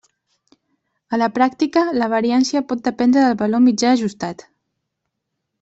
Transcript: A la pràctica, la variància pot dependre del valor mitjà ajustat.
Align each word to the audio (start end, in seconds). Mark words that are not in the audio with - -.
A 1.15 1.19
la 1.23 1.27
pràctica, 1.35 1.83
la 2.03 2.09
variància 2.15 2.63
pot 2.73 2.83
dependre 2.89 3.27
del 3.29 3.39
valor 3.45 3.65
mitjà 3.67 3.93
ajustat. 3.99 4.47